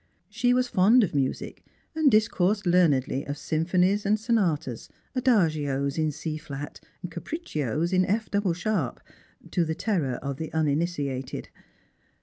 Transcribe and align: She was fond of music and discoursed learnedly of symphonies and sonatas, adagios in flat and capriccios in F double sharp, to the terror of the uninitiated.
She 0.31 0.51
was 0.51 0.67
fond 0.67 1.03
of 1.03 1.13
music 1.13 1.63
and 1.93 2.09
discoursed 2.09 2.65
learnedly 2.65 3.23
of 3.27 3.37
symphonies 3.37 4.03
and 4.03 4.19
sonatas, 4.19 4.89
adagios 5.15 5.99
in 5.99 6.09
flat 6.39 6.79
and 7.03 7.11
capriccios 7.11 7.93
in 7.93 8.03
F 8.05 8.31
double 8.31 8.53
sharp, 8.53 8.99
to 9.51 9.63
the 9.63 9.75
terror 9.75 10.15
of 10.15 10.37
the 10.37 10.51
uninitiated. 10.53 11.49